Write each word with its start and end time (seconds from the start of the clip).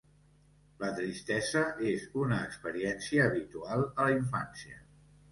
La 0.83 0.87
tristesa 0.99 1.59
és 1.89 2.07
una 2.21 2.39
experiència 2.45 3.27
habitual 3.33 3.83
a 3.91 4.07
la 4.07 4.15
infància. 4.15 4.81